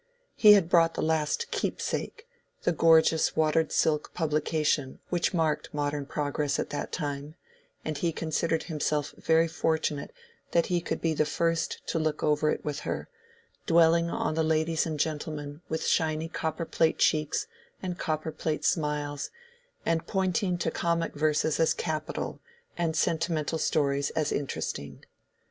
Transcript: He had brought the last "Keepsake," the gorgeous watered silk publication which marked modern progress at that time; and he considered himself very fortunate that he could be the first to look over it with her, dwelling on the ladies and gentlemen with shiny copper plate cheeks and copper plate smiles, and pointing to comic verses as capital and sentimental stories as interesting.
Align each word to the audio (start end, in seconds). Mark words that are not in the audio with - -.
He 0.33 0.53
had 0.53 0.67
brought 0.67 0.95
the 0.95 1.03
last 1.03 1.51
"Keepsake," 1.51 2.27
the 2.63 2.71
gorgeous 2.71 3.35
watered 3.35 3.71
silk 3.71 4.15
publication 4.15 4.97
which 5.09 5.31
marked 5.31 5.71
modern 5.75 6.07
progress 6.07 6.57
at 6.57 6.71
that 6.71 6.91
time; 6.91 7.35
and 7.85 7.99
he 7.99 8.11
considered 8.11 8.63
himself 8.63 9.13
very 9.15 9.47
fortunate 9.47 10.11
that 10.53 10.65
he 10.65 10.81
could 10.81 11.01
be 11.01 11.13
the 11.13 11.23
first 11.27 11.85
to 11.89 11.99
look 11.99 12.23
over 12.23 12.49
it 12.49 12.65
with 12.65 12.79
her, 12.79 13.09
dwelling 13.67 14.09
on 14.09 14.33
the 14.33 14.41
ladies 14.43 14.87
and 14.87 14.99
gentlemen 14.99 15.61
with 15.69 15.85
shiny 15.85 16.27
copper 16.27 16.65
plate 16.65 16.97
cheeks 16.97 17.45
and 17.83 17.99
copper 17.99 18.31
plate 18.31 18.65
smiles, 18.65 19.29
and 19.85 20.07
pointing 20.07 20.57
to 20.57 20.71
comic 20.71 21.13
verses 21.13 21.59
as 21.59 21.75
capital 21.75 22.39
and 22.75 22.95
sentimental 22.95 23.59
stories 23.59 24.09
as 24.15 24.31
interesting. 24.31 25.05